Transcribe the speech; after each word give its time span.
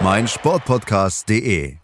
meinsportpodcast.de. 0.00 1.76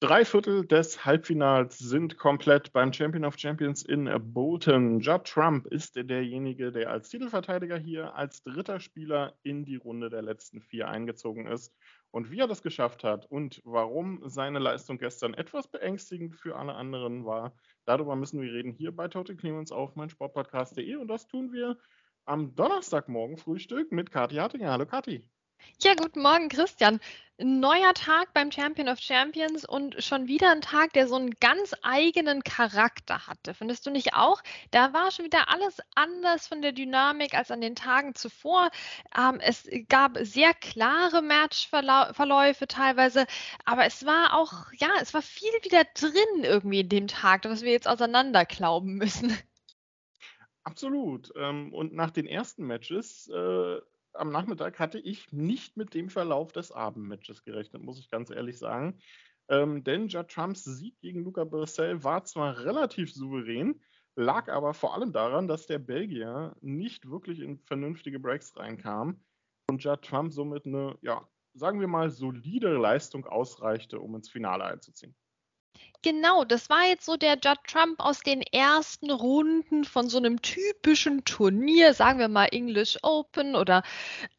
Drei 0.00 0.24
Viertel 0.24 0.64
des 0.64 1.04
Halbfinals 1.04 1.78
sind 1.78 2.18
komplett 2.18 2.72
beim 2.72 2.92
Champion 2.92 3.24
of 3.24 3.36
Champions 3.36 3.82
in 3.82 4.08
Bolton. 4.32 5.00
Judd 5.00 5.24
Trump 5.24 5.66
ist 5.66 5.96
derjenige, 5.96 6.70
der 6.70 6.90
als 6.90 7.08
Titelverteidiger 7.08 7.76
hier 7.76 8.14
als 8.14 8.44
dritter 8.44 8.78
Spieler 8.78 9.34
in 9.42 9.64
die 9.64 9.74
Runde 9.76 10.08
der 10.08 10.22
letzten 10.22 10.60
vier 10.60 10.88
eingezogen 10.88 11.48
ist. 11.48 11.74
Und 12.12 12.30
wie 12.30 12.38
er 12.38 12.46
das 12.46 12.62
geschafft 12.62 13.02
hat 13.02 13.26
und 13.26 13.60
warum 13.64 14.20
seine 14.24 14.60
Leistung 14.60 14.98
gestern 14.98 15.34
etwas 15.34 15.68
beängstigend 15.68 16.36
für 16.36 16.54
alle 16.56 16.74
anderen 16.74 17.24
war, 17.24 17.56
darüber 17.86 18.14
müssen 18.14 18.40
wir 18.40 18.52
reden 18.52 18.70
hier 18.70 18.94
bei 18.94 19.08
Total 19.08 19.34
Clemens 19.34 19.72
auf 19.72 19.96
meinsportpodcast.de. 19.96 20.94
Und 20.94 21.08
das 21.08 21.26
tun 21.26 21.52
wir 21.52 21.76
am 22.24 22.54
Donnerstagmorgen 22.54 23.36
Frühstück 23.36 23.90
mit 23.90 24.12
Kathi 24.12 24.36
Hartinger. 24.36 24.70
Hallo 24.70 24.86
Kathi. 24.86 25.28
Ja, 25.80 25.94
guten 25.94 26.22
Morgen, 26.22 26.48
Christian. 26.48 27.00
Neuer 27.40 27.94
Tag 27.94 28.34
beim 28.34 28.50
Champion 28.50 28.88
of 28.88 28.98
Champions 28.98 29.64
und 29.64 30.02
schon 30.02 30.26
wieder 30.26 30.50
ein 30.50 30.60
Tag, 30.60 30.92
der 30.92 31.06
so 31.06 31.14
einen 31.14 31.30
ganz 31.38 31.72
eigenen 31.82 32.42
Charakter 32.42 33.28
hatte. 33.28 33.54
Findest 33.54 33.86
du 33.86 33.90
nicht 33.90 34.14
auch? 34.14 34.42
Da 34.72 34.92
war 34.92 35.12
schon 35.12 35.24
wieder 35.24 35.48
alles 35.48 35.78
anders 35.94 36.48
von 36.48 36.62
der 36.62 36.72
Dynamik 36.72 37.34
als 37.34 37.52
an 37.52 37.60
den 37.60 37.76
Tagen 37.76 38.16
zuvor. 38.16 38.70
Ähm, 39.16 39.38
es 39.38 39.68
gab 39.88 40.18
sehr 40.20 40.52
klare 40.52 41.22
Matchverläufe 41.22 42.66
teilweise, 42.66 43.24
aber 43.64 43.86
es 43.86 44.04
war 44.04 44.34
auch, 44.36 44.72
ja, 44.72 44.90
es 45.00 45.14
war 45.14 45.22
viel 45.22 45.52
wieder 45.62 45.84
drin 45.94 46.42
irgendwie 46.42 46.80
in 46.80 46.88
dem 46.88 47.06
Tag, 47.06 47.44
was 47.44 47.62
wir 47.62 47.70
jetzt 47.70 47.86
auseinanderklauben 47.86 48.94
müssen. 48.94 49.38
Absolut. 50.64 51.32
Ähm, 51.36 51.72
und 51.72 51.94
nach 51.94 52.10
den 52.10 52.26
ersten 52.26 52.66
Matches 52.66 53.28
äh, 53.28 53.78
am 54.18 54.30
Nachmittag 54.30 54.78
hatte 54.78 54.98
ich 54.98 55.32
nicht 55.32 55.76
mit 55.76 55.94
dem 55.94 56.10
Verlauf 56.10 56.52
des 56.52 56.72
Abendmatches 56.72 57.44
gerechnet, 57.44 57.82
muss 57.82 57.98
ich 57.98 58.10
ganz 58.10 58.30
ehrlich 58.30 58.58
sagen. 58.58 58.98
Ähm, 59.48 59.82
denn 59.84 60.08
Judd 60.08 60.28
Trumps 60.28 60.64
Sieg 60.64 61.00
gegen 61.00 61.24
Luca 61.24 61.44
Brissell 61.44 62.04
war 62.04 62.24
zwar 62.24 62.58
relativ 62.64 63.12
souverän, 63.12 63.80
lag 64.14 64.48
aber 64.48 64.74
vor 64.74 64.94
allem 64.94 65.12
daran, 65.12 65.48
dass 65.48 65.66
der 65.66 65.78
Belgier 65.78 66.54
nicht 66.60 67.08
wirklich 67.08 67.40
in 67.40 67.58
vernünftige 67.60 68.20
Breaks 68.20 68.56
reinkam 68.56 69.24
und 69.70 69.82
Judd 69.82 70.02
Trump 70.02 70.32
somit 70.32 70.66
eine, 70.66 70.98
ja, 71.00 71.26
sagen 71.54 71.80
wir 71.80 71.88
mal, 71.88 72.10
solide 72.10 72.76
Leistung 72.76 73.26
ausreichte, 73.26 74.00
um 74.00 74.14
ins 74.14 74.28
Finale 74.28 74.64
einzuziehen. 74.64 75.14
Genau, 76.02 76.44
das 76.44 76.70
war 76.70 76.86
jetzt 76.86 77.04
so 77.06 77.16
der 77.16 77.34
Judd 77.44 77.58
Trump 77.66 77.98
aus 77.98 78.20
den 78.20 78.40
ersten 78.42 79.10
Runden 79.10 79.84
von 79.84 80.08
so 80.08 80.18
einem 80.18 80.40
typischen 80.42 81.24
Turnier, 81.24 81.92
sagen 81.92 82.20
wir 82.20 82.28
mal 82.28 82.46
English 82.52 82.96
Open 83.02 83.56
oder 83.56 83.82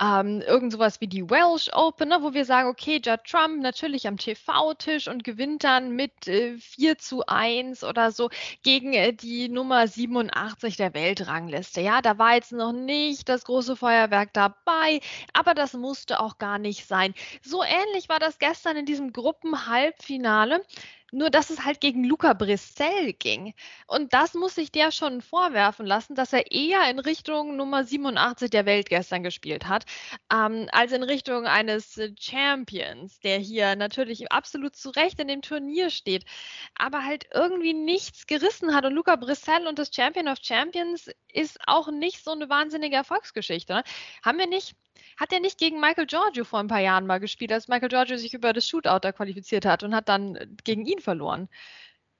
ähm, 0.01 0.41
irgend 0.41 0.71
sowas 0.71 1.01
wie 1.01 1.07
die 1.07 1.29
Welsh 1.29 1.69
Open, 1.73 2.09
ne, 2.09 2.19
wo 2.21 2.33
wir 2.33 2.45
sagen, 2.45 2.69
okay, 2.69 3.01
Judd 3.03 3.25
Trump 3.25 3.61
natürlich 3.61 4.07
am 4.07 4.15
TV-Tisch 4.15 5.09
und 5.09 5.25
gewinnt 5.25 5.65
dann 5.65 5.91
mit 5.97 6.29
äh, 6.29 6.57
4 6.57 6.97
zu 6.97 7.25
1 7.27 7.83
oder 7.83 8.11
so 8.13 8.29
gegen 8.63 8.93
äh, 8.93 9.11
die 9.11 9.49
Nummer 9.49 9.85
87 9.85 10.77
der 10.77 10.93
Weltrangliste. 10.93 11.81
Ja, 11.81 12.01
da 12.01 12.17
war 12.17 12.35
jetzt 12.35 12.53
noch 12.53 12.71
nicht 12.71 13.27
das 13.27 13.43
große 13.43 13.75
Feuerwerk 13.75 14.31
dabei, 14.33 15.01
aber 15.33 15.53
das 15.55 15.73
musste 15.73 16.21
auch 16.21 16.37
gar 16.37 16.57
nicht 16.57 16.87
sein. 16.87 17.13
So 17.43 17.63
ähnlich 17.63 18.07
war 18.07 18.19
das 18.19 18.39
gestern 18.39 18.77
in 18.77 18.85
diesem 18.85 19.11
Gruppenhalbfinale. 19.11 20.63
Nur, 21.11 21.29
dass 21.29 21.49
es 21.49 21.65
halt 21.65 21.81
gegen 21.81 22.03
Luca 22.03 22.33
Brissell 22.33 23.13
ging. 23.13 23.53
Und 23.87 24.13
das 24.13 24.33
muss 24.33 24.55
sich 24.55 24.71
der 24.71 24.91
schon 24.91 25.21
vorwerfen 25.21 25.85
lassen, 25.85 26.15
dass 26.15 26.33
er 26.33 26.51
eher 26.51 26.89
in 26.89 26.99
Richtung 26.99 27.55
Nummer 27.55 27.83
87 27.83 28.49
der 28.49 28.65
Welt 28.65 28.89
gestern 28.89 29.23
gespielt 29.23 29.67
hat, 29.67 29.85
ähm, 30.31 30.67
als 30.71 30.91
in 30.91 31.03
Richtung 31.03 31.45
eines 31.45 31.99
Champions, 32.19 33.19
der 33.19 33.39
hier 33.39 33.75
natürlich 33.75 34.31
absolut 34.31 34.75
zu 34.75 34.89
Recht 34.91 35.19
in 35.19 35.27
dem 35.27 35.41
Turnier 35.41 35.89
steht, 35.89 36.25
aber 36.75 37.05
halt 37.05 37.25
irgendwie 37.33 37.73
nichts 37.73 38.27
gerissen 38.27 38.75
hat. 38.75 38.85
Und 38.85 38.93
Luca 38.93 39.15
Brissell 39.15 39.67
und 39.67 39.79
das 39.79 39.91
Champion 39.93 40.27
of 40.27 40.37
Champions 40.41 41.09
ist 41.33 41.59
auch 41.67 41.91
nicht 41.91 42.23
so 42.23 42.31
eine 42.31 42.49
wahnsinnige 42.49 42.95
Erfolgsgeschichte. 42.95 43.73
Ne? 43.73 43.83
Haben 44.23 44.39
wir 44.39 44.47
nicht 44.47 44.75
hat 45.17 45.33
er 45.33 45.39
nicht 45.39 45.57
gegen 45.57 45.79
Michael 45.79 46.05
Giorgio 46.05 46.43
vor 46.43 46.59
ein 46.59 46.67
paar 46.67 46.79
Jahren 46.79 47.07
mal 47.07 47.19
gespielt, 47.19 47.51
als 47.51 47.67
Michael 47.67 47.89
Giorgio 47.89 48.17
sich 48.17 48.33
über 48.33 48.53
das 48.53 48.67
Shootout 48.67 48.99
da 49.01 49.11
qualifiziert 49.11 49.65
hat 49.65 49.83
und 49.83 49.95
hat 49.95 50.09
dann 50.09 50.57
gegen 50.63 50.85
ihn 50.85 50.99
verloren? 50.99 51.49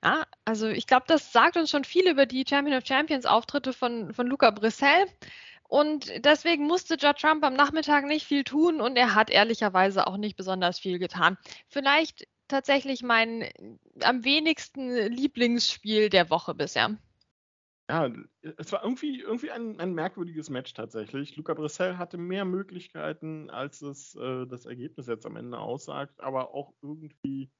Ja, 0.02 0.24
also 0.44 0.68
ich 0.68 0.86
glaube, 0.86 1.04
das 1.08 1.32
sagt 1.32 1.56
uns 1.56 1.70
schon 1.70 1.84
viel 1.84 2.08
über 2.08 2.26
die 2.26 2.44
Champion 2.48 2.76
of 2.76 2.86
Champions 2.86 3.26
Auftritte 3.26 3.72
von, 3.72 4.14
von 4.14 4.26
Luca 4.26 4.50
Brissell. 4.50 5.06
Und 5.68 6.24
deswegen 6.24 6.66
musste 6.66 6.96
Judd 6.98 7.18
Trump 7.20 7.44
am 7.44 7.54
Nachmittag 7.54 8.04
nicht 8.04 8.26
viel 8.26 8.42
tun 8.44 8.80
und 8.80 8.96
er 8.96 9.14
hat 9.14 9.30
ehrlicherweise 9.30 10.06
auch 10.06 10.16
nicht 10.16 10.36
besonders 10.36 10.80
viel 10.80 10.98
getan. 10.98 11.38
Vielleicht 11.68 12.26
tatsächlich 12.48 13.02
mein 13.02 13.48
am 14.02 14.24
wenigsten 14.24 14.90
Lieblingsspiel 14.90 16.10
der 16.10 16.28
Woche 16.28 16.54
bisher. 16.54 16.98
Ja, 17.90 18.08
es 18.56 18.70
war 18.70 18.84
irgendwie, 18.84 19.20
irgendwie 19.20 19.50
ein, 19.50 19.80
ein 19.80 19.94
merkwürdiges 19.94 20.48
Match 20.48 20.74
tatsächlich. 20.74 21.34
Luca 21.34 21.54
Brissell 21.54 21.96
hatte 21.96 22.18
mehr 22.18 22.44
Möglichkeiten, 22.44 23.50
als 23.50 23.82
es 23.82 24.14
äh, 24.14 24.46
das 24.46 24.64
Ergebnis 24.64 25.08
jetzt 25.08 25.26
am 25.26 25.34
Ende 25.34 25.58
aussagt, 25.58 26.20
aber 26.20 26.54
auch 26.54 26.72
irgendwie, 26.82 27.50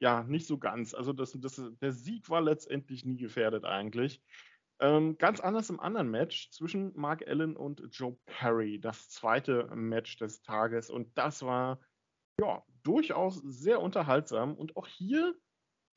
ja, 0.00 0.22
nicht 0.22 0.46
so 0.46 0.56
ganz. 0.56 0.94
Also 0.94 1.12
das, 1.12 1.38
das, 1.38 1.60
der 1.82 1.92
Sieg 1.92 2.30
war 2.30 2.40
letztendlich 2.40 3.04
nie 3.04 3.18
gefährdet 3.18 3.66
eigentlich. 3.66 4.22
Ähm, 4.80 5.18
ganz 5.18 5.40
anders 5.40 5.68
im 5.68 5.78
anderen 5.78 6.10
Match 6.10 6.50
zwischen 6.52 6.92
Mark 6.96 7.28
Allen 7.28 7.54
und 7.54 7.82
Joe 7.90 8.18
Perry, 8.24 8.80
das 8.80 9.10
zweite 9.10 9.66
Match 9.74 10.16
des 10.16 10.40
Tages. 10.40 10.88
Und 10.88 11.18
das 11.18 11.42
war 11.42 11.80
ja 12.40 12.64
durchaus 12.82 13.42
sehr 13.44 13.82
unterhaltsam. 13.82 14.54
Und 14.54 14.74
auch 14.78 14.86
hier 14.86 15.34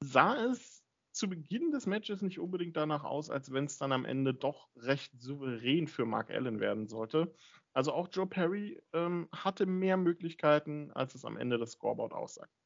sah 0.04 0.36
es 0.36 0.79
zu 1.20 1.30
Beginn 1.30 1.72
des 1.72 1.86
Matches 1.86 2.22
nicht 2.22 2.40
unbedingt 2.40 2.78
danach 2.78 3.04
aus, 3.04 3.30
als 3.30 3.52
wenn 3.52 3.66
es 3.66 3.78
dann 3.78 3.92
am 3.92 4.06
Ende 4.06 4.34
doch 4.34 4.70
recht 4.76 5.20
souverän 5.22 5.88
für 5.88 6.06
Mark 6.06 6.32
Allen 6.32 6.60
werden 6.60 6.88
sollte. 6.88 7.34
Also 7.74 7.94
auch 7.94 8.10
Joe 8.12 8.28
Perry 8.28 8.82
ähm, 8.94 9.30
hatte 9.32 9.66
mehr 9.66 9.98
Möglichkeiten, 9.98 10.92
als 10.92 11.16
es 11.16 11.26
am 11.26 11.38
Ende 11.38 11.58
des 11.60 11.74
Scoreboard 11.74 12.14
aussagt. 12.14 12.59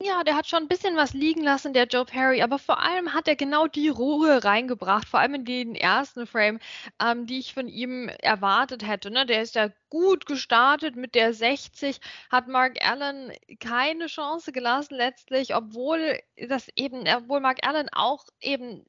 Ja, 0.00 0.22
der 0.22 0.36
hat 0.36 0.46
schon 0.46 0.62
ein 0.62 0.68
bisschen 0.68 0.96
was 0.96 1.12
liegen 1.12 1.42
lassen, 1.42 1.72
der 1.72 1.86
Joe 1.86 2.04
Perry, 2.04 2.40
aber 2.40 2.58
vor 2.60 2.78
allem 2.80 3.14
hat 3.14 3.26
er 3.26 3.34
genau 3.34 3.66
die 3.66 3.88
Ruhe 3.88 4.44
reingebracht, 4.44 5.08
vor 5.08 5.18
allem 5.18 5.34
in 5.34 5.44
den 5.44 5.74
ersten 5.74 6.24
Frame, 6.26 6.60
ähm, 7.02 7.26
die 7.26 7.40
ich 7.40 7.52
von 7.52 7.66
ihm 7.66 8.08
erwartet 8.08 8.86
hätte. 8.86 9.10
Ne? 9.10 9.26
Der 9.26 9.42
ist 9.42 9.56
ja 9.56 9.70
gut 9.90 10.24
gestartet 10.26 10.94
mit 10.94 11.16
der 11.16 11.34
60, 11.34 12.00
hat 12.30 12.46
Mark 12.46 12.76
Allen 12.80 13.32
keine 13.58 14.06
Chance 14.06 14.52
gelassen 14.52 14.94
letztlich, 14.94 15.56
obwohl 15.56 16.20
das 16.48 16.68
eben, 16.76 17.04
obwohl 17.08 17.40
Mark 17.40 17.66
Allen 17.66 17.88
auch 17.92 18.24
eben 18.40 18.86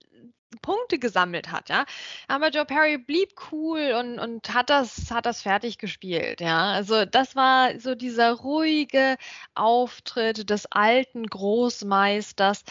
Punkte 0.62 1.00
gesammelt 1.00 1.52
hat, 1.52 1.70
ja. 1.70 1.86
Aber 2.28 2.50
Joe 2.50 2.66
Perry 2.66 2.98
blieb 2.98 3.30
cool 3.52 3.94
und, 4.00 4.20
und 4.20 4.54
hat 4.54 4.70
das, 4.70 5.12
hat 5.12 5.26
das 5.26 5.42
fertig 5.42 5.78
gespielt, 5.78 6.42
ja. 6.42 6.72
Also 6.72 7.06
das 7.06 7.36
war 7.36 7.80
so 7.80 7.96
dieser 7.96 8.34
ruhige 8.34 9.18
Auftritt 9.56 10.50
des 10.50 10.66
alten 10.72 11.26
Großmeisters. 11.28 12.64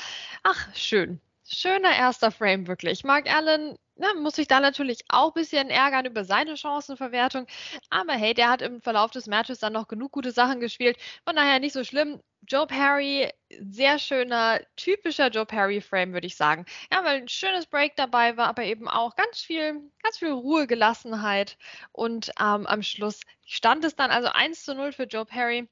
Ach, 0.43 0.75
schön. 0.75 1.21
Schöner 1.45 1.97
erster 1.97 2.31
Frame, 2.31 2.67
wirklich. 2.67 3.05
Mark 3.05 3.33
Allen 3.33 3.77
na, 3.99 4.15
muss 4.15 4.37
sich 4.37 4.49
da 4.49 4.61
natürlich 4.61 5.05
auch 5.09 5.29
ein 5.29 5.35
bisschen 5.35 5.71
ärgern 5.71 6.07
über 6.07 6.25
seine 6.25 6.57
Chancenverwertung. 6.57 7.47
Aber 7.91 8.15
hey, 8.15 8.35
der 8.35 8.51
hat 8.51 8.63
im 8.63 8.81
Verlauf 8.81 9.11
des 9.11 9.27
Matches 9.27 9.59
dann 9.59 9.73
noch 9.73 9.89
genug 9.89 10.13
gute 10.13 10.31
Sachen 10.33 10.61
gespielt. 10.61 10.97
Von 11.25 11.37
daher 11.37 11.61
nicht 11.61 11.73
so 11.73 11.85
schlimm. 11.85 12.21
Joe 12.47 12.67
Perry, 12.67 13.31
sehr 13.51 13.99
schöner, 13.99 14.61
typischer 14.77 15.29
Joe 15.29 15.45
Perry-Frame, 15.45 16.13
würde 16.13 16.27
ich 16.27 16.37
sagen. 16.37 16.65
Ja, 16.93 17.05
weil 17.05 17.19
ein 17.23 17.29
schönes 17.29 17.67
Break 17.67 17.97
dabei 17.97 18.37
war, 18.37 18.47
aber 18.47 18.65
eben 18.65 18.89
auch 18.89 19.17
ganz 19.17 19.41
viel, 19.41 19.83
ganz 20.03 20.19
viel 20.19 20.31
Ruhe, 20.31 20.67
Gelassenheit. 20.67 21.59
Und 21.93 22.31
ähm, 22.41 22.67
am 22.67 22.83
Schluss 22.83 23.21
stand 23.45 23.85
es 23.85 23.97
dann 23.97 24.11
also 24.11 24.29
1 24.29 24.65
zu 24.65 24.75
0 24.75 24.93
für 24.93 25.05
Joe 25.05 25.27
Perry. 25.27 25.69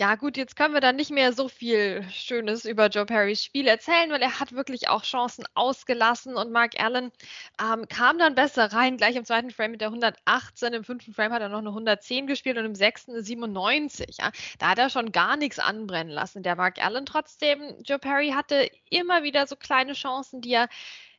Ja, 0.00 0.14
gut, 0.14 0.38
jetzt 0.38 0.56
können 0.56 0.72
wir 0.72 0.80
dann 0.80 0.96
nicht 0.96 1.10
mehr 1.10 1.34
so 1.34 1.46
viel 1.48 2.02
Schönes 2.10 2.64
über 2.64 2.86
Joe 2.86 3.04
Perrys 3.04 3.44
Spiel 3.44 3.66
erzählen, 3.66 4.10
weil 4.10 4.22
er 4.22 4.40
hat 4.40 4.52
wirklich 4.52 4.88
auch 4.88 5.02
Chancen 5.02 5.44
ausgelassen 5.52 6.36
und 6.36 6.52
Mark 6.52 6.80
Allen 6.80 7.12
ähm, 7.60 7.86
kam 7.86 8.16
dann 8.16 8.34
besser 8.34 8.72
rein, 8.72 8.96
gleich 8.96 9.14
im 9.16 9.26
zweiten 9.26 9.50
Frame 9.50 9.72
mit 9.72 9.82
der 9.82 9.88
118, 9.88 10.72
im 10.72 10.84
fünften 10.84 11.12
Frame 11.12 11.34
hat 11.34 11.42
er 11.42 11.50
noch 11.50 11.58
eine 11.58 11.68
110 11.68 12.26
gespielt 12.26 12.56
und 12.56 12.64
im 12.64 12.74
sechsten 12.74 13.10
eine 13.10 13.22
97. 13.22 14.16
Ja. 14.18 14.30
Da 14.58 14.70
hat 14.70 14.78
er 14.78 14.88
schon 14.88 15.12
gar 15.12 15.36
nichts 15.36 15.58
anbrennen 15.58 16.14
lassen, 16.14 16.42
der 16.42 16.56
Mark 16.56 16.82
Allen. 16.82 17.04
Trotzdem, 17.04 17.60
Joe 17.84 17.98
Perry 17.98 18.30
hatte 18.30 18.70
immer 18.88 19.22
wieder 19.22 19.46
so 19.46 19.54
kleine 19.54 19.92
Chancen, 19.92 20.40
die 20.40 20.54
er 20.54 20.70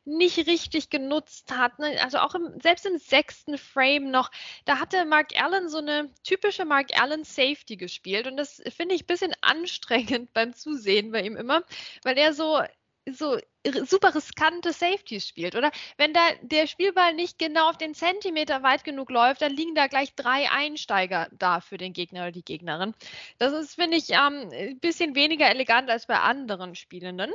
nicht 0.04 0.38
richtig 0.46 0.90
genutzt 0.90 1.52
hat. 1.52 1.78
Ne? 1.78 1.96
Also 2.02 2.18
auch 2.18 2.34
im, 2.34 2.60
selbst 2.60 2.86
im 2.86 2.98
sechsten 2.98 3.58
Frame 3.58 4.10
noch, 4.10 4.30
da 4.64 4.78
hatte 4.78 5.04
Mark 5.04 5.40
Allen 5.40 5.68
so 5.68 5.78
eine 5.78 6.10
typische 6.24 6.64
Mark 6.64 6.98
Allen 7.00 7.24
Safety 7.24 7.76
gespielt 7.76 8.26
und 8.26 8.36
das 8.36 8.62
finde 8.76 8.94
ich 8.94 9.04
ein 9.04 9.06
bisschen 9.06 9.34
anstrengend 9.40 10.32
beim 10.34 10.54
Zusehen 10.54 11.12
bei 11.12 11.22
ihm 11.22 11.36
immer, 11.36 11.62
weil 12.02 12.18
er 12.18 12.32
so 12.32 12.62
so 13.10 13.38
super 13.84 14.14
riskante 14.14 14.72
Safeties 14.72 15.26
spielt, 15.26 15.56
oder? 15.56 15.70
Wenn 15.96 16.12
da 16.12 16.20
der 16.42 16.66
Spielball 16.66 17.14
nicht 17.14 17.38
genau 17.38 17.68
auf 17.68 17.76
den 17.76 17.94
Zentimeter 17.94 18.62
weit 18.62 18.84
genug 18.84 19.10
läuft, 19.10 19.42
dann 19.42 19.52
liegen 19.52 19.74
da 19.74 19.88
gleich 19.88 20.14
drei 20.14 20.50
Einsteiger 20.50 21.28
da 21.32 21.60
für 21.60 21.78
den 21.78 21.92
Gegner 21.92 22.22
oder 22.22 22.32
die 22.32 22.44
Gegnerin. 22.44 22.94
Das 23.38 23.52
ist, 23.52 23.74
finde 23.74 23.96
ich, 23.96 24.10
ähm, 24.10 24.50
ein 24.52 24.78
bisschen 24.78 25.14
weniger 25.14 25.48
elegant 25.48 25.90
als 25.90 26.06
bei 26.06 26.18
anderen 26.18 26.74
Spielenden. 26.74 27.32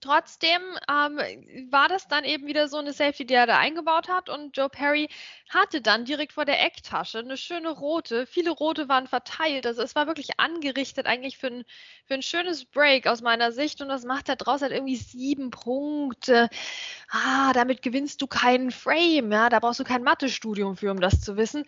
Trotzdem 0.00 0.60
ähm, 0.88 1.18
war 1.70 1.88
das 1.88 2.06
dann 2.06 2.24
eben 2.24 2.46
wieder 2.46 2.68
so 2.68 2.76
eine 2.76 2.92
Safety, 2.92 3.26
die 3.26 3.34
er 3.34 3.46
da 3.46 3.58
eingebaut 3.58 4.08
hat. 4.08 4.28
Und 4.28 4.56
Joe 4.56 4.68
Perry 4.68 5.08
hatte 5.48 5.80
dann 5.80 6.04
direkt 6.04 6.32
vor 6.32 6.44
der 6.44 6.64
Ecktasche 6.64 7.18
eine 7.18 7.36
schöne 7.36 7.70
rote. 7.70 8.26
Viele 8.26 8.50
rote 8.50 8.88
waren 8.88 9.06
verteilt. 9.08 9.66
Also 9.66 9.82
es 9.82 9.94
war 9.94 10.06
wirklich 10.06 10.38
angerichtet 10.38 11.06
eigentlich 11.06 11.38
für 11.38 11.48
ein, 11.48 11.64
für 12.06 12.14
ein 12.14 12.22
schönes 12.22 12.64
Break 12.64 13.06
aus 13.06 13.22
meiner 13.22 13.50
Sicht. 13.50 13.80
Und 13.80 13.88
das 13.88 14.04
macht 14.04 14.28
er 14.28 14.36
draus 14.36 14.62
halt 14.62 14.72
irgendwie 14.72 14.96
sieben 14.96 15.50
Punkte. 15.50 16.48
Ah, 17.10 17.52
damit 17.52 17.82
gewinnst 17.82 18.22
du 18.22 18.26
keinen 18.26 18.70
Frame. 18.70 19.32
Ja, 19.32 19.48
da 19.48 19.58
brauchst 19.58 19.80
du 19.80 19.84
kein 19.84 20.02
Mathestudium 20.04 20.76
für, 20.76 20.90
um 20.90 21.00
das 21.00 21.20
zu 21.20 21.36
wissen. 21.36 21.64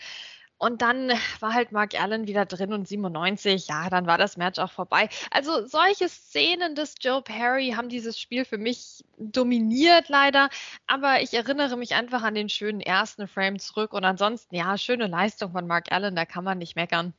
Und 0.60 0.82
dann 0.82 1.10
war 1.40 1.54
halt 1.54 1.72
Mark 1.72 1.98
Allen 1.98 2.26
wieder 2.26 2.44
drin 2.44 2.74
und 2.74 2.86
97, 2.86 3.66
ja, 3.68 3.88
dann 3.88 4.06
war 4.06 4.18
das 4.18 4.36
Match 4.36 4.58
auch 4.58 4.70
vorbei. 4.70 5.08
Also 5.30 5.66
solche 5.66 6.06
Szenen 6.06 6.74
des 6.74 6.96
Joe 7.00 7.22
Perry 7.22 7.72
haben 7.74 7.88
dieses 7.88 8.20
Spiel 8.20 8.44
für 8.44 8.58
mich 8.58 9.02
dominiert 9.16 10.10
leider, 10.10 10.50
aber 10.86 11.22
ich 11.22 11.32
erinnere 11.32 11.78
mich 11.78 11.94
einfach 11.94 12.22
an 12.22 12.34
den 12.34 12.50
schönen 12.50 12.82
ersten 12.82 13.26
Frame 13.26 13.58
zurück 13.58 13.94
und 13.94 14.04
ansonsten, 14.04 14.54
ja, 14.54 14.76
schöne 14.76 15.06
Leistung 15.06 15.52
von 15.52 15.66
Mark 15.66 15.90
Allen, 15.92 16.14
da 16.14 16.26
kann 16.26 16.44
man 16.44 16.58
nicht 16.58 16.76
meckern. 16.76 17.14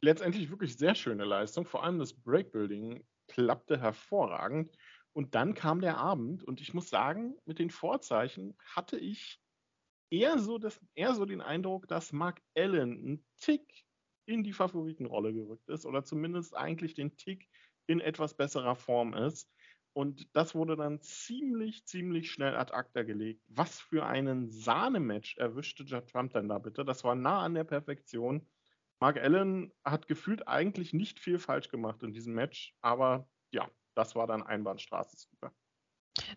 Letztendlich 0.00 0.50
wirklich 0.50 0.76
sehr 0.76 0.96
schöne 0.96 1.24
Leistung, 1.24 1.64
vor 1.64 1.84
allem 1.84 2.00
das 2.00 2.12
Breakbuilding 2.12 3.04
klappte 3.28 3.80
hervorragend. 3.80 4.76
Und 5.12 5.36
dann 5.36 5.54
kam 5.54 5.80
der 5.80 5.98
Abend 5.98 6.42
und 6.42 6.60
ich 6.60 6.74
muss 6.74 6.90
sagen, 6.90 7.36
mit 7.44 7.60
den 7.60 7.70
Vorzeichen 7.70 8.56
hatte 8.74 8.96
ich 8.96 9.40
eher 10.10 10.38
so, 10.38 10.58
das, 10.58 10.80
eher 10.94 11.14
so 11.14 11.24
den 11.24 11.40
Eindruck, 11.40 11.88
dass 11.88 12.12
Mark 12.12 12.42
Allen 12.56 13.12
ein 13.12 13.24
Tick 13.36 13.84
in 14.26 14.42
die 14.44 14.52
Favoritenrolle 14.52 15.32
gerückt 15.32 15.68
ist 15.68 15.86
oder 15.86 16.04
zumindest 16.04 16.56
eigentlich 16.56 16.94
den 16.94 17.16
Tick 17.16 17.48
in 17.86 18.00
etwas 18.00 18.34
besserer 18.34 18.76
Form 18.76 19.14
ist. 19.14 19.50
Und 19.92 20.28
das 20.36 20.54
wurde 20.54 20.76
dann 20.76 21.00
ziemlich, 21.00 21.84
ziemlich 21.86 22.30
schnell 22.30 22.54
ad 22.54 22.72
acta 22.72 23.02
gelegt. 23.02 23.42
Was 23.48 23.80
für 23.80 24.06
einen 24.06 24.48
Sahnematch 24.50 25.36
erwischte 25.38 25.82
Judd 25.82 26.08
Trump 26.08 26.32
denn 26.32 26.48
da 26.48 26.58
bitte? 26.58 26.84
Das 26.84 27.02
war 27.02 27.16
nah 27.16 27.40
an 27.42 27.54
der 27.54 27.64
Perfektion. 27.64 28.46
Mark 29.00 29.18
Allen 29.18 29.72
hat 29.84 30.06
gefühlt 30.06 30.46
eigentlich 30.46 30.92
nicht 30.92 31.18
viel 31.18 31.38
falsch 31.38 31.70
gemacht 31.70 32.02
in 32.02 32.12
diesem 32.12 32.34
Match, 32.34 32.76
aber 32.82 33.28
ja, 33.50 33.68
das 33.94 34.14
war 34.14 34.26
dann 34.26 34.42
Einbahnstraße. 34.42 35.26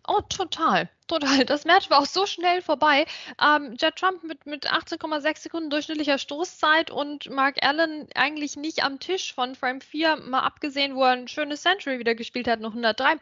Oh, 0.08 0.20
total. 0.22 0.90
Total. 1.06 1.44
Das 1.44 1.66
Match 1.66 1.90
war 1.90 1.98
auch 1.98 2.06
so 2.06 2.24
schnell 2.24 2.62
vorbei. 2.62 3.04
Ähm, 3.38 3.76
Judd 3.78 3.96
Trump 3.96 4.22
mit, 4.22 4.46
mit 4.46 4.72
18,6 4.72 5.38
Sekunden 5.38 5.68
durchschnittlicher 5.68 6.16
Stoßzeit 6.16 6.90
und 6.90 7.28
Mark 7.28 7.56
Allen 7.62 8.08
eigentlich 8.14 8.56
nicht 8.56 8.82
am 8.82 8.98
Tisch 9.00 9.34
von 9.34 9.54
Frame 9.54 9.82
4, 9.82 10.16
mal 10.16 10.40
abgesehen, 10.40 10.94
wo 10.94 11.02
er 11.02 11.10
ein 11.10 11.28
schönes 11.28 11.60
Century 11.60 11.98
wieder 11.98 12.14
gespielt 12.14 12.48
hat, 12.48 12.60
noch 12.60 12.70
103. 12.70 13.16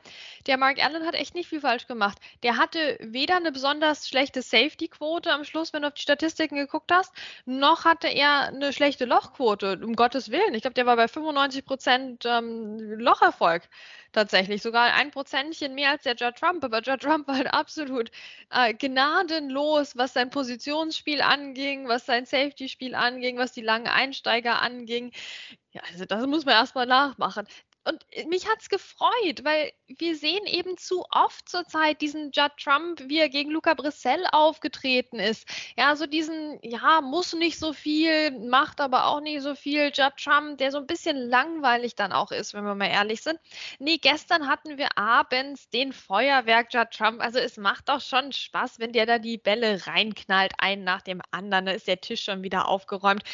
Der 0.47 0.59
Mark 0.59 0.79
Allen 0.79 1.05
hat 1.05 1.15
echt 1.15 1.35
nicht 1.35 1.49
viel 1.49 1.61
falsch 1.61 1.89
gemacht. 1.89 2.19
Der 2.45 2.57
hatte 2.57 2.99
weder 3.01 3.35
eine 3.37 3.51
besonders 3.51 4.09
schlechte 4.09 4.43
Safety-Quote 4.43 5.33
am 5.33 5.43
Schluss, 5.43 5.73
wenn 5.73 5.83
du 5.83 5.89
auf 5.89 5.95
die 5.95 6.03
Statistiken 6.03 6.55
geguckt 6.55 6.93
hast, 6.93 7.13
noch 7.47 7.85
hatte 7.85 8.07
er 8.07 8.47
eine 8.47 8.73
schlechte 8.73 9.07
Lochquote, 9.07 9.81
um 9.83 9.97
Gottes 9.97 10.31
Willen. 10.31 10.55
Ich 10.55 10.63
glaube, 10.63 10.75
der 10.75 10.87
war 10.87 10.95
bei 10.95 11.09
95 11.09 11.65
Prozent 11.65 12.25
ähm, 12.27 12.79
Locherfolg 12.79 13.69
tatsächlich. 14.13 14.63
Sogar 14.63 14.93
ein 14.95 15.11
Prozentchen 15.11 15.75
mehr 15.75 15.91
als 15.91 16.05
der 16.05 16.15
Judd 16.15 16.37
Trump. 16.37 16.63
Aber 16.63 16.81
Judd 16.81 17.01
Trump 17.01 17.27
war 17.27 17.37
halt 17.37 17.53
absolut 17.53 17.72
äh, 17.79 18.75
gnadenlos, 18.75 19.97
was 19.97 20.13
sein 20.13 20.31
Positionsspiel 20.31 21.23
anging, 21.23 21.89
was 21.89 22.07
sein 22.07 22.27
Safety-Spiel 22.27 22.95
anging, 22.95 23.39
was 23.39 23.53
die 23.53 23.63
langen 23.63 23.89
Einsteiger 23.89 24.61
anging. 24.61 25.13
Ja, 25.73 25.83
also 25.91 26.05
das 26.05 26.27
muss 26.27 26.45
man 26.45 26.55
erstmal 26.55 26.87
nachmachen 26.87 27.47
und 27.85 28.05
mich 28.29 28.49
hat 28.49 28.61
es 28.61 28.69
gefreut, 28.69 29.43
weil 29.43 29.73
wir 29.89 30.15
sehen 30.15 30.47
eben 30.47 30.77
zu 30.77 31.05
oft 31.11 31.49
zurzeit 31.49 32.01
diesen 32.01 32.31
Judd 32.31 32.53
Trump, 32.57 33.03
wie 33.09 33.19
er 33.19 33.29
gegen 33.29 33.51
Luca 33.51 33.75
Brissell 33.75 34.25
aufgetreten 34.31 35.19
ist. 35.19 35.49
Ja, 35.77 35.97
so 35.97 36.07
diesen, 36.07 36.59
ja, 36.63 37.01
muss 37.01 37.33
nicht 37.33 37.59
so 37.59 37.73
viel, 37.73 38.31
macht 38.49 38.81
aber 38.81 39.07
auch 39.07 39.21
nicht 39.21 39.43
so 39.43 39.57
viel 39.57 39.91
Judd 39.93 40.17
Trump, 40.17 40.59
der 40.59 40.71
so 40.71 40.79
ein 40.79 40.87
bisschen 40.87 41.17
langweilig 41.17 41.97
dann 41.97 42.13
auch 42.13 42.31
ist, 42.31 42.55
wenn 42.55 42.65
wir 42.65 42.77
mal 42.77 42.87
ehrlich 42.87 43.23
sind. 43.23 43.41
Nee, 43.81 43.99
gestern 43.99 44.47
hatten 44.47 44.79
wir 44.79 44.97
abends 44.97 45.69
den 45.71 45.93
Feuerwerk 45.93 46.73
Judd 46.73 46.91
Trump. 46.93 47.21
Also 47.21 47.41
es 47.41 47.57
macht 47.57 47.91
auch 47.91 48.01
schon 48.01 48.31
Spaß, 48.31 48.79
wenn 48.79 48.93
der 48.93 49.07
da 49.07 49.19
die 49.19 49.39
Bälle 49.39 49.87
reinknallt, 49.89 50.53
einen 50.59 50.85
nach 50.85 51.03
dem 51.03 51.21
anderen. 51.33 51.67
Da 51.67 51.73
ist 51.73 51.89
der 51.89 52.01
Tisch 52.01 52.23
schon 52.23 52.45
wieder 52.45 52.69
aufgeräumt. 52.69 53.25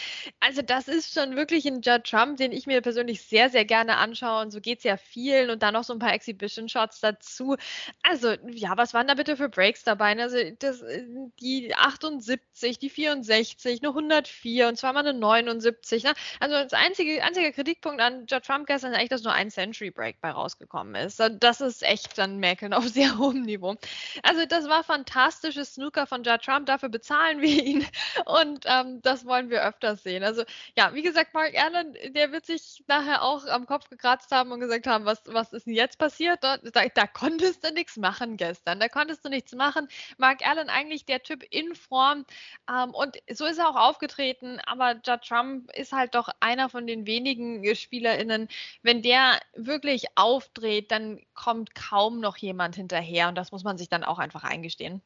Also 0.40 0.62
das 0.62 0.88
ist 0.88 1.12
schon 1.12 1.36
wirklich 1.36 1.66
ein 1.66 1.82
Judd 1.82 2.04
Trump, 2.04 2.38
den 2.38 2.52
ich 2.52 2.66
mir 2.66 2.80
persönlich 2.80 3.22
sehr, 3.22 3.50
sehr 3.50 3.66
gerne 3.66 3.96
anschaue 3.98 4.37
und 4.40 4.50
so 4.50 4.60
geht 4.60 4.78
es 4.78 4.84
ja 4.84 4.96
vielen 4.96 5.50
und 5.50 5.62
dann 5.62 5.74
noch 5.74 5.84
so 5.84 5.92
ein 5.92 5.98
paar 5.98 6.12
Exhibition-Shots 6.12 7.00
dazu. 7.00 7.56
Also, 8.02 8.34
ja, 8.50 8.76
was 8.76 8.94
waren 8.94 9.06
da 9.06 9.14
bitte 9.14 9.36
für 9.36 9.48
Breaks 9.48 9.84
dabei? 9.84 10.16
Also, 10.20 10.38
das, 10.58 10.82
äh, 10.82 11.04
die 11.40 11.74
78, 11.74 12.78
die 12.78 12.90
64, 12.90 13.80
eine 13.82 13.88
104 13.90 14.68
und 14.68 14.76
zweimal 14.76 15.06
eine 15.06 15.18
79. 15.18 16.04
Ne? 16.04 16.14
Also, 16.40 16.54
das 16.54 16.72
einzige, 16.72 17.22
einzige 17.22 17.52
Kritikpunkt 17.52 18.00
an 18.00 18.26
Judd 18.26 18.44
Trump 18.44 18.66
gestern 18.66 18.92
ist 18.92 18.98
eigentlich, 18.98 19.10
dass 19.10 19.22
nur 19.22 19.32
ein 19.32 19.50
Century 19.50 19.90
Break 19.90 20.20
bei 20.20 20.30
rausgekommen 20.30 20.94
ist. 20.94 21.20
Das 21.40 21.60
ist 21.60 21.82
echt 21.82 22.18
dann 22.18 22.38
Mäkeln 22.38 22.72
auf 22.72 22.88
sehr 22.88 23.18
hohem 23.18 23.42
Niveau. 23.42 23.76
Also, 24.22 24.46
das 24.46 24.68
war 24.68 24.84
fantastisches 24.84 25.74
Snooker 25.74 26.06
von 26.06 26.22
Judd 26.22 26.42
Trump. 26.42 26.66
Dafür 26.66 26.88
bezahlen 26.88 27.40
wir 27.40 27.64
ihn 27.64 27.86
und 28.26 28.64
ähm, 28.66 29.00
das 29.02 29.24
wollen 29.26 29.50
wir 29.50 29.62
öfters 29.64 30.02
sehen. 30.02 30.24
Also, 30.24 30.44
ja, 30.76 30.94
wie 30.94 31.02
gesagt, 31.02 31.34
Mark 31.34 31.54
Allen, 31.56 31.96
der 32.14 32.32
wird 32.32 32.46
sich 32.46 32.84
nachher 32.86 33.22
auch 33.22 33.46
am 33.46 33.66
Kopf 33.66 33.88
gekratzt 33.88 34.27
gekratzt 34.28 34.32
haben 34.32 34.52
und 34.52 34.60
gesagt 34.60 34.86
haben, 34.86 35.04
was, 35.04 35.22
was 35.26 35.52
ist 35.52 35.66
denn 35.66 35.74
jetzt 35.74 35.98
passiert? 35.98 36.42
Da, 36.42 36.58
da 36.58 37.06
konntest 37.06 37.64
du 37.64 37.72
nichts 37.72 37.96
machen 37.96 38.36
gestern. 38.36 38.80
Da 38.80 38.88
konntest 38.88 39.24
du 39.24 39.28
nichts 39.28 39.52
machen. 39.54 39.88
Mark 40.18 40.46
Allen 40.46 40.68
eigentlich 40.68 41.04
der 41.06 41.22
Typ 41.22 41.42
in 41.50 41.74
Form 41.74 42.24
ähm, 42.70 42.94
und 42.94 43.16
so 43.30 43.46
ist 43.46 43.58
er 43.58 43.68
auch 43.68 43.76
aufgetreten. 43.76 44.60
Aber 44.66 44.94
Judd 45.04 45.22
Trump 45.26 45.70
ist 45.72 45.92
halt 45.92 46.14
doch 46.14 46.28
einer 46.40 46.68
von 46.68 46.86
den 46.86 47.06
wenigen 47.06 47.64
SpielerInnen. 47.74 48.48
Wenn 48.82 49.02
der 49.02 49.40
wirklich 49.54 50.06
aufdreht, 50.16 50.90
dann 50.90 51.20
kommt 51.34 51.74
kaum 51.74 52.20
noch 52.20 52.36
jemand 52.36 52.76
hinterher 52.76 53.28
und 53.28 53.34
das 53.36 53.52
muss 53.52 53.64
man 53.64 53.78
sich 53.78 53.88
dann 53.88 54.04
auch 54.04 54.18
einfach 54.18 54.44
eingestehen. 54.44 55.02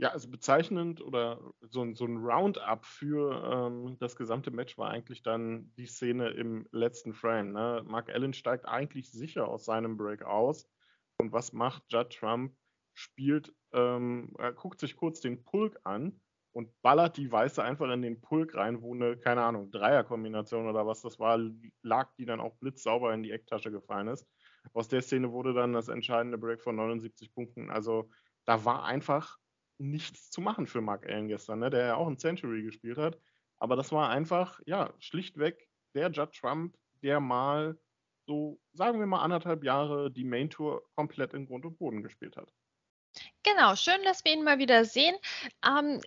Ja, 0.00 0.10
also 0.10 0.30
bezeichnend 0.30 1.00
oder 1.00 1.40
so, 1.60 1.82
ein, 1.82 1.96
so 1.96 2.04
ein 2.04 2.18
Roundup 2.18 2.86
für 2.86 3.42
ähm, 3.52 3.96
das 3.98 4.14
gesamte 4.14 4.52
Match 4.52 4.78
war 4.78 4.90
eigentlich 4.90 5.24
dann 5.24 5.72
die 5.76 5.86
Szene 5.86 6.28
im 6.30 6.68
letzten 6.70 7.12
Frame. 7.12 7.50
Ne? 7.50 7.82
Mark 7.84 8.08
Allen 8.08 8.32
steigt 8.32 8.64
eigentlich 8.64 9.10
sicher 9.10 9.48
aus 9.48 9.64
seinem 9.64 9.96
Break 9.96 10.22
aus. 10.22 10.70
Und 11.20 11.32
was 11.32 11.52
macht 11.52 11.82
Judd 11.88 12.10
Trump? 12.10 12.54
Spielt, 12.94 13.52
ähm, 13.72 14.34
er 14.38 14.52
guckt 14.52 14.78
sich 14.78 14.96
kurz 14.96 15.20
den 15.20 15.42
Pulk 15.42 15.80
an 15.82 16.20
und 16.52 16.70
ballert 16.82 17.16
die 17.16 17.30
Weiße 17.30 17.62
einfach 17.62 17.90
in 17.90 18.02
den 18.02 18.20
Pulk 18.20 18.54
rein, 18.54 18.82
wo 18.82 18.94
eine, 18.94 19.16
keine 19.16 19.42
Ahnung, 19.42 19.70
Dreierkombination 19.72 20.68
oder 20.68 20.86
was 20.86 21.02
das 21.02 21.18
war, 21.18 21.40
lag, 21.82 22.12
die 22.18 22.24
dann 22.24 22.40
auch 22.40 22.56
blitzsauber 22.56 23.12
in 23.14 23.24
die 23.24 23.32
Ecktasche 23.32 23.72
gefallen 23.72 24.08
ist. 24.08 24.28
Aus 24.72 24.86
der 24.86 25.02
Szene 25.02 25.32
wurde 25.32 25.54
dann 25.54 25.72
das 25.72 25.88
entscheidende 25.88 26.38
Break 26.38 26.62
von 26.62 26.76
79 26.76 27.34
Punkten. 27.34 27.70
Also 27.70 28.10
da 28.44 28.64
war 28.64 28.84
einfach 28.84 29.38
nichts 29.78 30.30
zu 30.30 30.40
machen 30.40 30.66
für 30.66 30.80
Mark 30.80 31.06
Allen 31.06 31.28
gestern, 31.28 31.60
ne? 31.60 31.70
der 31.70 31.86
ja 31.86 31.94
auch 31.96 32.08
ein 32.08 32.18
Century 32.18 32.62
gespielt 32.62 32.98
hat. 32.98 33.18
Aber 33.58 33.76
das 33.76 33.92
war 33.92 34.10
einfach, 34.10 34.60
ja, 34.66 34.92
schlichtweg 34.98 35.68
der 35.94 36.10
Judd 36.10 36.32
Trump, 36.32 36.76
der 37.02 37.20
mal 37.20 37.78
so, 38.26 38.60
sagen 38.72 38.98
wir 38.98 39.06
mal, 39.06 39.22
anderthalb 39.22 39.64
Jahre 39.64 40.10
die 40.10 40.24
Main 40.24 40.50
Tour 40.50 40.82
komplett 40.94 41.32
in 41.32 41.46
Grund 41.46 41.64
und 41.64 41.78
Boden 41.78 42.02
gespielt 42.02 42.36
hat. 42.36 42.52
Genau, 43.44 43.76
schön, 43.76 44.02
dass 44.04 44.24
wir 44.24 44.32
ihn 44.32 44.42
mal 44.42 44.58
wieder 44.58 44.84
sehen. 44.84 45.14
Ähm, 45.66 46.02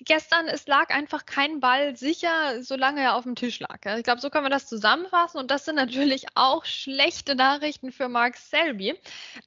gestern, 0.00 0.48
es 0.48 0.66
lag 0.66 0.90
einfach 0.90 1.24
kein 1.24 1.60
Ball 1.60 1.96
sicher, 1.96 2.62
solange 2.62 3.00
er 3.00 3.14
auf 3.14 3.22
dem 3.22 3.36
Tisch 3.36 3.60
lag. 3.60 3.78
Ich 3.96 4.02
glaube, 4.02 4.20
so 4.20 4.28
können 4.28 4.44
wir 4.44 4.50
das 4.50 4.66
zusammenfassen. 4.66 5.38
Und 5.38 5.50
das 5.50 5.64
sind 5.64 5.76
natürlich 5.76 6.26
auch 6.34 6.64
schlechte 6.64 7.36
Nachrichten 7.36 7.90
für 7.90 8.08
Mark 8.08 8.36
Selby, 8.36 8.98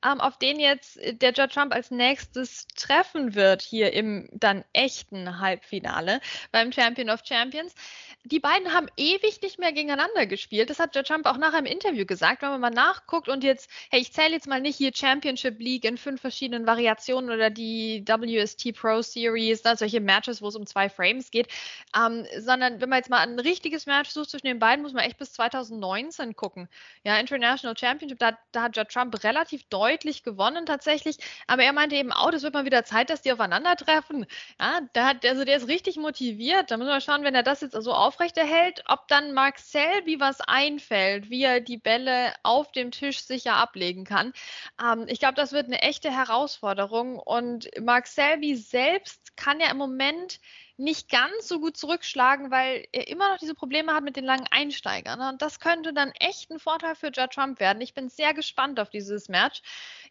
ähm, 0.03 0.21
auf 0.21 0.39
den 0.39 0.59
jetzt 0.59 0.97
der 0.97 1.31
Judge 1.31 1.53
Trump 1.53 1.75
als 1.75 1.91
nächstes 1.91 2.65
treffen 2.75 3.35
wird, 3.35 3.61
hier 3.61 3.93
im 3.93 4.29
dann 4.31 4.63
echten 4.73 5.39
Halbfinale 5.39 6.21
beim 6.51 6.71
Champion 6.71 7.09
of 7.09 7.21
Champions. 7.23 7.75
Die 8.23 8.39
beiden 8.39 8.73
haben 8.73 8.87
ewig 8.97 9.41
nicht 9.41 9.59
mehr 9.59 9.73
gegeneinander 9.73 10.25
gespielt. 10.25 10.69
Das 10.69 10.79
hat 10.79 10.95
Judge 10.95 11.09
Trump 11.09 11.27
auch 11.27 11.37
nachher 11.37 11.59
im 11.59 11.65
Interview 11.65 12.05
gesagt. 12.05 12.41
Wenn 12.41 12.49
man 12.49 12.61
mal 12.61 12.69
nachguckt 12.71 13.29
und 13.29 13.43
jetzt, 13.43 13.69
hey, 13.91 14.01
ich 14.01 14.11
zähle 14.11 14.31
jetzt 14.31 14.47
mal 14.47 14.59
nicht 14.59 14.77
hier 14.77 14.91
Championship 14.93 15.59
League 15.59 15.85
in 15.85 15.97
fünf 15.97 16.21
verschiedenen 16.21 16.65
Variationen 16.65 16.96
oder 17.09 17.49
die 17.49 18.03
WST 18.05 18.73
Pro 18.73 19.01
Series, 19.01 19.63
ne, 19.63 19.75
solche 19.75 19.99
Matches, 19.99 20.41
wo 20.41 20.47
es 20.47 20.55
um 20.55 20.65
zwei 20.65 20.89
Frames 20.89 21.31
geht, 21.31 21.47
ähm, 21.95 22.25
sondern 22.39 22.81
wenn 22.81 22.89
man 22.89 22.97
jetzt 22.97 23.09
mal 23.09 23.19
ein 23.19 23.39
richtiges 23.39 23.85
Match 23.85 24.09
sucht 24.09 24.29
zwischen 24.31 24.47
den 24.47 24.59
beiden, 24.59 24.83
muss 24.83 24.93
man 24.93 25.03
echt 25.03 25.17
bis 25.17 25.33
2019 25.33 26.35
gucken. 26.35 26.67
Ja, 27.03 27.17
International 27.17 27.77
Championship, 27.77 28.19
da, 28.19 28.37
da 28.51 28.63
hat 28.63 28.77
Judd 28.77 28.89
Trump 28.89 29.23
relativ 29.23 29.63
deutlich 29.69 30.23
gewonnen 30.23 30.65
tatsächlich, 30.65 31.17
aber 31.47 31.63
er 31.63 31.73
meinte 31.73 31.95
eben 31.95 32.11
auch, 32.11 32.31
es 32.33 32.43
wird 32.43 32.53
mal 32.53 32.65
wieder 32.65 32.83
Zeit, 32.83 33.09
dass 33.09 33.21
die 33.21 33.31
aufeinandertreffen. 33.31 34.25
Ja, 34.59 34.81
da 34.93 35.07
hat, 35.07 35.25
also 35.25 35.43
der 35.45 35.57
ist 35.57 35.67
richtig 35.67 35.97
motiviert. 35.97 36.71
Da 36.71 36.77
muss 36.77 36.87
man 36.87 37.01
schauen, 37.01 37.23
wenn 37.23 37.35
er 37.35 37.43
das 37.43 37.61
jetzt 37.61 37.73
so 37.73 37.93
aufrechterhält, 37.93 38.83
ob 38.87 39.07
dann 39.07 39.33
Mark 39.33 39.59
Selby 39.59 40.19
was 40.19 40.41
einfällt, 40.41 41.29
wie 41.29 41.43
er 41.43 41.61
die 41.61 41.77
Bälle 41.77 42.33
auf 42.43 42.71
dem 42.71 42.91
Tisch 42.91 43.21
sicher 43.21 43.55
ablegen 43.55 44.03
kann. 44.03 44.33
Ähm, 44.81 45.05
ich 45.07 45.19
glaube, 45.19 45.35
das 45.35 45.51
wird 45.51 45.65
eine 45.65 45.81
echte 45.81 46.11
Herausforderung 46.11 46.76
und 46.85 47.69
Mark 47.81 48.07
Selby 48.07 48.55
selbst 48.55 49.35
kann 49.37 49.59
ja 49.59 49.69
im 49.71 49.77
Moment 49.77 50.39
nicht 50.77 51.09
ganz 51.09 51.47
so 51.47 51.59
gut 51.59 51.75
zurückschlagen, 51.75 52.51
weil 52.51 52.87
er 52.91 53.07
immer 53.07 53.31
noch 53.31 53.39
diese 53.39 53.55
Probleme 53.55 53.93
hat 53.93 54.03
mit 54.03 54.15
den 54.15 54.25
langen 54.25 54.47
Einsteigern. 54.51 55.21
Und 55.21 55.41
das 55.41 55.59
könnte 55.59 55.93
dann 55.93 56.11
echt 56.19 56.51
ein 56.51 56.59
Vorteil 56.59 56.95
für 56.95 57.07
Judd 57.07 57.31
Trump 57.31 57.59
werden. 57.59 57.81
Ich 57.81 57.93
bin 57.93 58.09
sehr 58.09 58.33
gespannt 58.33 58.79
auf 58.79 58.89
dieses 58.89 59.27
Match. 59.27 59.61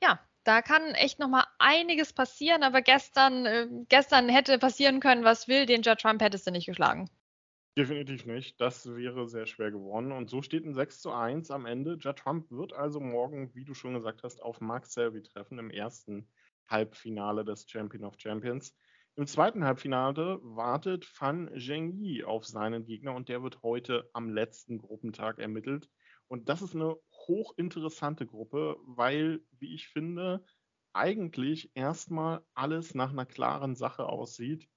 Ja, 0.03 0.19
da 0.45 0.63
kann 0.63 0.95
echt 0.95 1.19
noch 1.19 1.29
mal 1.29 1.47
einiges 1.59 2.13
passieren, 2.13 2.63
aber 2.63 2.83
gestern, 2.83 3.47
äh, 3.47 3.69
gestern 3.89 4.29
hätte 4.29 4.59
passieren 4.59 5.01
können, 5.01 5.25
was 5.25 5.49
will, 5.49 5.67
den 5.67 5.83
Judd 5.83 6.01
Trump 6.01 6.23
hättest 6.23 6.47
du 6.47 6.51
nicht 6.51 6.67
geschlagen. 6.67 7.11
Definitiv 7.77 8.25
nicht. 8.25 8.59
Das 8.59 8.87
wäre 8.87 9.29
sehr 9.29 9.47
schwer 9.47 9.71
geworden. 9.71 10.11
Und 10.11 10.31
so 10.31 10.41
steht 10.41 10.65
ein 10.65 10.73
6 10.73 11.01
zu 11.01 11.13
1 11.13 11.51
am 11.51 11.67
Ende. 11.67 11.99
Judd 12.01 12.17
Trump 12.17 12.51
wird 12.51 12.73
also 12.73 13.01
morgen, 13.01 13.55
wie 13.55 13.65
du 13.65 13.75
schon 13.75 13.93
gesagt 13.93 14.23
hast, 14.23 14.43
auf 14.43 14.63
Mark 14.63 14.87
Selby 14.87 15.23
treffen 15.23 15.59
im 15.59 15.71
ersten 15.71 16.27
Halbfinale 16.69 17.45
des 17.45 17.69
Champion 17.69 18.05
of 18.05 18.15
Champions. 18.19 18.77
Im 19.17 19.27
zweiten 19.27 19.65
Halbfinale 19.65 20.39
wartet 20.43 21.07
Fan 21.07 21.51
Zhengyi 21.57 22.25
auf 22.25 22.45
seinen 22.45 22.85
Gegner 22.85 23.15
und 23.15 23.29
der 23.29 23.43
wird 23.43 23.63
heute 23.63 24.11
am 24.13 24.29
letzten 24.29 24.79
Gruppentag 24.79 25.39
ermittelt. 25.39 25.89
Und 26.29 26.49
das 26.49 26.61
ist 26.61 26.75
eine 26.75 26.97
hochinteressante 27.27 28.27
Gruppe, 28.27 28.77
weil, 28.85 29.41
wie 29.59 29.75
ich 29.75 29.89
finde, 29.89 30.45
eigentlich 30.93 31.71
erstmal 31.75 32.43
alles 32.55 32.95
nach 32.95 33.11
einer 33.11 33.27
klaren 33.27 33.75
Sache 33.75 34.07
aussieht. 34.07 34.69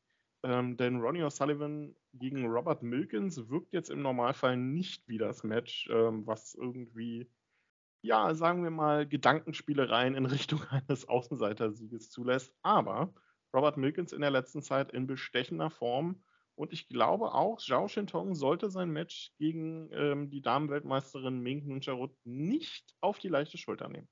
Ähm, 0.44 0.78
denn 0.78 1.02
Ronnie 1.02 1.24
O'Sullivan 1.24 1.96
gegen 2.14 2.46
Robert 2.46 2.82
Milkins 2.82 3.50
wirkt 3.50 3.74
jetzt 3.74 3.90
im 3.90 4.02
Normalfall 4.02 4.56
nicht 4.56 5.08
wie 5.08 5.18
das 5.18 5.44
Match, 5.44 5.90
ähm, 5.92 6.26
was 6.26 6.56
irgendwie 6.56 7.30
ja, 8.02 8.34
sagen 8.34 8.64
wir 8.64 8.72
mal, 8.72 9.08
Gedankenspielereien 9.08 10.16
in 10.16 10.26
Richtung 10.26 10.62
eines 10.70 11.08
Außenseitersieges 11.08 12.10
zulässt. 12.10 12.54
Aber 12.62 13.14
Robert 13.54 13.78
Milkins 13.78 14.14
in 14.14 14.22
der 14.22 14.32
letzten 14.32 14.62
Zeit 14.62 14.92
in 14.92 15.08
bestechender 15.08 15.70
Form. 15.70 16.24
Und 16.56 16.74
ich 16.74 16.90
glaube 16.90 17.34
auch, 17.34 17.60
Zhao 17.60 17.88
Shintong 17.88 18.36
sollte 18.36 18.70
sein 18.70 18.90
Match 18.90 19.32
gegen 19.38 19.90
ähm, 19.94 20.30
die 20.30 20.42
Damenweltmeisterin 20.42 21.40
Ming 21.40 21.66
Nuncharut 21.66 22.14
nicht 22.26 22.94
auf 23.00 23.18
die 23.18 23.30
leichte 23.30 23.58
Schulter 23.58 23.88
nehmen. 23.88 24.10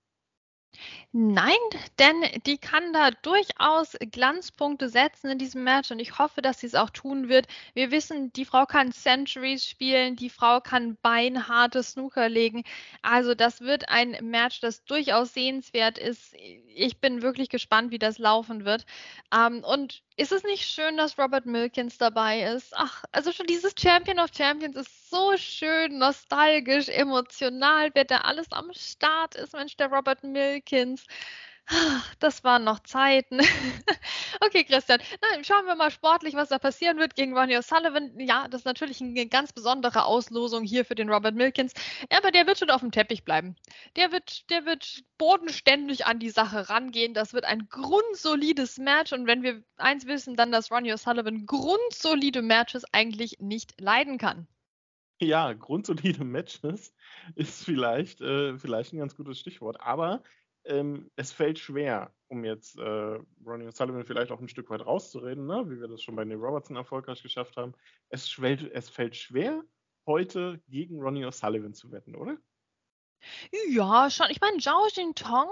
Nein, 1.12 1.55
denn 2.00 2.15
die 2.46 2.57
kann 2.57 2.93
da 2.93 3.12
durchaus 3.12 3.96
Glanzpunkte 4.12 4.89
setzen 4.89 5.29
in 5.31 5.38
diesem 5.39 5.63
Match 5.63 5.91
und 5.91 6.00
ich 6.00 6.17
hoffe, 6.19 6.41
dass 6.41 6.60
sie 6.60 6.67
es 6.67 6.75
auch 6.75 6.89
tun 6.89 7.29
wird. 7.29 7.48
Wir 7.74 7.91
wissen, 7.91 8.31
die 8.34 8.46
Frau 8.46 8.65
kann 8.65 8.91
Centuries 8.91 9.65
spielen, 9.65 10.15
die 10.15 10.29
Frau 10.29 10.60
kann 10.62 10.98
beinharte 11.01 11.81
Snooker 11.84 12.29
legen. 12.29 12.63
Also 13.01 13.34
das 13.36 13.62
wird 13.62 13.89
ein 13.89 14.17
Match, 14.22 14.60
das 14.62 14.84
durchaus 14.86 15.34
sehenswert 15.34 15.98
ist. 15.98 16.34
Ich 16.75 17.00
bin 17.00 17.22
wirklich 17.22 17.50
gespannt, 17.50 17.91
wie 17.91 18.00
das 18.00 18.17
laufen 18.17 18.65
wird. 18.65 18.86
Ähm, 19.34 19.63
und 19.63 20.03
ist 20.17 20.31
es 20.31 20.43
nicht 20.43 20.65
schön, 20.67 20.97
dass 20.97 21.17
Robert 21.19 21.45
Milkins 21.45 21.97
dabei 22.00 22.41
ist? 22.43 22.74
Ach, 22.75 23.03
also 23.12 23.31
schon 23.31 23.45
dieses 23.45 23.74
Champion 23.79 24.19
of 24.19 24.31
Champions 24.36 24.75
ist 24.75 25.09
so 25.12 25.38
schön, 25.38 26.00
nostalgisch, 26.00 26.89
emotional, 26.89 27.91
wer 27.93 28.03
da 28.03 28.17
alles 28.21 28.51
am 28.51 28.71
Start 28.74 29.36
ist. 29.36 29.53
Mensch, 29.53 29.77
der 29.77 29.89
Robert 29.91 30.24
Milkins. 30.24 31.05
Das 32.19 32.43
waren 32.43 32.63
noch 32.63 32.79
Zeiten. 32.79 33.39
okay, 34.41 34.63
Christian. 34.63 35.00
Nein, 35.21 35.43
schauen 35.43 35.65
wir 35.65 35.75
mal 35.75 35.91
sportlich, 35.91 36.33
was 36.33 36.50
da 36.50 36.59
passieren 36.59 36.97
wird 36.97 37.15
gegen 37.15 37.38
Ronnie 37.38 37.57
O'Sullivan. 37.57 38.12
Ja, 38.19 38.47
das 38.47 38.62
ist 38.62 38.65
natürlich 38.65 39.01
eine 39.01 39.27
ganz 39.27 39.51
besondere 39.51 40.05
Auslosung 40.05 40.63
hier 40.63 40.86
für 40.86 40.95
den 40.95 41.09
Robert 41.09 41.36
Milkins. 41.36 41.74
Aber 42.09 42.31
der 42.31 42.47
wird 42.47 42.59
schon 42.59 42.69
auf 42.69 42.81
dem 42.81 42.91
Teppich 42.91 43.24
bleiben. 43.24 43.55
Der 43.97 44.12
wird, 44.12 44.50
der 44.50 44.65
wird 44.65 45.03
bodenständig 45.17 46.05
an 46.05 46.19
die 46.19 46.29
Sache 46.29 46.69
rangehen. 46.69 47.13
Das 47.13 47.33
wird 47.33 47.45
ein 47.45 47.67
grundsolides 47.69 48.77
Match. 48.77 49.12
Und 49.12 49.27
wenn 49.27 49.43
wir 49.43 49.62
eins 49.75 50.07
wissen, 50.07 50.36
dann, 50.36 50.51
dass 50.51 50.71
Ronnie 50.71 50.93
O'Sullivan 50.93 51.45
grundsolide 51.45 52.41
Matches 52.41 52.86
eigentlich 52.93 53.39
nicht 53.39 53.79
leiden 53.79 54.17
kann. 54.17 54.47
Ja, 55.19 55.51
grundsolide 55.53 56.24
Matches 56.24 56.93
ist 57.36 57.65
vielleicht, 57.65 58.21
äh, 58.21 58.57
vielleicht 58.57 58.93
ein 58.93 59.00
ganz 59.00 59.15
gutes 59.15 59.39
Stichwort. 59.39 59.81
Aber 59.81 60.21
ähm, 60.67 61.12
es 61.15 61.31
fällt 61.31 61.59
schwer, 61.59 62.13
um 62.27 62.43
jetzt 62.43 62.77
äh, 62.77 63.19
Ronnie 63.45 63.71
Sullivan 63.71 64.05
vielleicht 64.05 64.31
auch 64.31 64.39
ein 64.39 64.50
Stück 64.50 64.69
weit 64.69 64.86
rauszureden, 64.86 65.45
ne? 65.45 65.63
wie 65.69 65.79
wir 65.79 65.88
das 65.88 66.01
schon 66.01 66.15
bei 66.15 66.25
Neil 66.25 66.38
Robertson 66.38 66.75
erfolgreich 66.75 67.24
geschafft 67.24 67.57
haben. 67.57 67.74
Es, 68.09 68.29
schwellt, 68.29 68.71
es 68.71 68.89
fällt 68.89 69.15
schwer, 69.15 69.63
heute 70.05 70.62
gegen 70.67 71.01
Ronnie 71.01 71.25
O'Sullivan 71.25 71.74
zu 71.74 71.91
wetten, 71.91 72.15
oder? 72.15 72.38
Ja, 73.69 74.09
schon. 74.09 74.27
Ich 74.29 74.41
meine, 74.41 74.57
Zhao 74.57 74.88
Jintong 74.93 75.50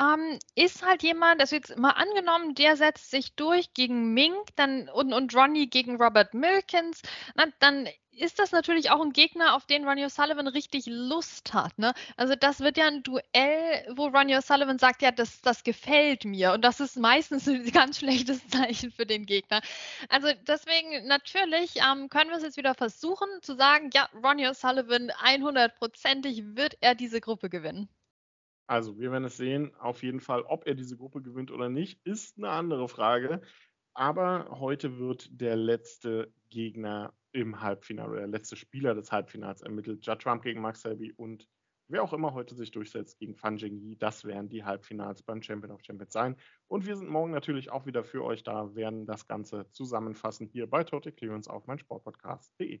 ähm, 0.00 0.38
ist 0.54 0.84
halt 0.84 1.02
jemand, 1.02 1.40
also 1.40 1.56
jetzt 1.56 1.76
mal 1.78 1.90
angenommen, 1.90 2.54
der 2.54 2.76
setzt 2.76 3.10
sich 3.10 3.34
durch 3.34 3.74
gegen 3.74 4.14
Mink 4.14 4.48
dann, 4.56 4.88
und, 4.88 5.12
und 5.12 5.34
Ronnie 5.34 5.68
gegen 5.68 6.00
Robert 6.00 6.34
Milkins, 6.34 7.02
na, 7.34 7.46
dann 7.58 7.88
ist 8.16 8.38
das 8.38 8.52
natürlich 8.52 8.90
auch 8.90 9.00
ein 9.00 9.12
Gegner, 9.12 9.54
auf 9.54 9.66
den 9.66 9.86
Ronnie 9.86 10.04
O'Sullivan 10.04 10.48
richtig 10.48 10.86
Lust 10.86 11.54
hat. 11.54 11.78
Ne? 11.78 11.92
Also 12.16 12.34
das 12.34 12.60
wird 12.60 12.76
ja 12.76 12.86
ein 12.86 13.02
Duell, 13.02 13.86
wo 13.96 14.06
Ronnie 14.06 14.36
O'Sullivan 14.36 14.78
sagt, 14.78 15.02
ja, 15.02 15.10
das, 15.10 15.40
das 15.40 15.64
gefällt 15.64 16.24
mir. 16.24 16.52
Und 16.52 16.64
das 16.64 16.80
ist 16.80 16.96
meistens 16.96 17.48
ein 17.48 17.64
ganz 17.72 17.98
schlechtes 17.98 18.46
Zeichen 18.48 18.90
für 18.90 19.06
den 19.06 19.26
Gegner. 19.26 19.60
Also 20.08 20.28
deswegen 20.46 21.06
natürlich 21.06 21.76
ähm, 21.76 22.08
können 22.08 22.30
wir 22.30 22.36
es 22.36 22.42
jetzt 22.42 22.56
wieder 22.56 22.74
versuchen 22.74 23.28
zu 23.40 23.54
sagen, 23.56 23.90
ja, 23.92 24.08
Ronnie 24.22 24.46
O'Sullivan 24.46 25.10
100%ig 25.12 26.56
wird 26.56 26.76
er 26.80 26.94
diese 26.94 27.20
Gruppe 27.20 27.48
gewinnen. 27.48 27.88
Also, 28.68 28.98
wir 28.98 29.12
werden 29.12 29.24
es 29.24 29.36
sehen. 29.36 29.74
Auf 29.80 30.02
jeden 30.02 30.20
Fall, 30.20 30.42
ob 30.42 30.66
er 30.66 30.74
diese 30.74 30.96
Gruppe 30.96 31.20
gewinnt 31.20 31.50
oder 31.50 31.68
nicht, 31.68 32.00
ist 32.04 32.38
eine 32.38 32.48
andere 32.48 32.88
Frage. 32.88 33.42
Aber 33.92 34.60
heute 34.60 34.98
wird 34.98 35.28
der 35.30 35.56
letzte 35.56 36.32
Gegner 36.48 37.12
im 37.32 37.60
Halbfinale 37.60 38.10
oder 38.10 38.20
der 38.20 38.28
letzte 38.28 38.56
Spieler 38.56 38.94
des 38.94 39.10
Halbfinals 39.10 39.62
ermittelt. 39.62 40.04
Judd 40.06 40.20
Trump 40.20 40.42
gegen 40.42 40.60
Max 40.60 40.82
Selby 40.82 41.12
und 41.12 41.48
wer 41.88 42.02
auch 42.02 42.12
immer 42.12 42.32
heute 42.34 42.54
sich 42.54 42.70
durchsetzt 42.70 43.18
gegen 43.18 43.34
Fan 43.34 43.56
Jingyi. 43.56 43.96
Das 43.98 44.24
werden 44.24 44.48
die 44.48 44.64
Halbfinals 44.64 45.22
beim 45.22 45.42
Champion 45.42 45.72
of 45.72 45.82
Champions 45.82 46.12
sein. 46.12 46.36
Und 46.68 46.86
wir 46.86 46.96
sind 46.96 47.08
morgen 47.08 47.32
natürlich 47.32 47.70
auch 47.70 47.86
wieder 47.86 48.04
für 48.04 48.24
euch 48.24 48.42
da, 48.42 48.74
werden 48.74 49.06
das 49.06 49.26
Ganze 49.26 49.70
zusammenfassen 49.72 50.46
hier 50.46 50.68
bei 50.68 50.84
Total 50.84 51.12
Clearance 51.12 51.50
auf 51.50 51.66
meinsportpodcast.de. 51.66 52.80